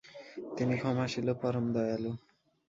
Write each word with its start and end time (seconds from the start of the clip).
তিনি 0.55 0.73
ক্ষমাশীল 0.81 1.27
ও 1.31 1.35
পরম 1.41 1.65
দয়ালু। 1.75 2.11